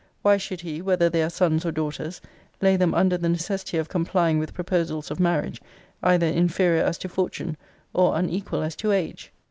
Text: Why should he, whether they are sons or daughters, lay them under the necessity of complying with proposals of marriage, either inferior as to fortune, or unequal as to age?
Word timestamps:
Why 0.23 0.37
should 0.37 0.61
he, 0.61 0.81
whether 0.81 1.09
they 1.11 1.21
are 1.21 1.29
sons 1.29 1.63
or 1.63 1.71
daughters, 1.71 2.21
lay 2.59 2.75
them 2.75 2.95
under 2.95 3.19
the 3.19 3.29
necessity 3.29 3.77
of 3.77 3.87
complying 3.87 4.39
with 4.39 4.51
proposals 4.51 5.11
of 5.11 5.19
marriage, 5.19 5.61
either 6.01 6.25
inferior 6.25 6.81
as 6.83 6.97
to 6.97 7.07
fortune, 7.07 7.55
or 7.93 8.17
unequal 8.17 8.63
as 8.63 8.75
to 8.77 8.91
age? 8.91 9.31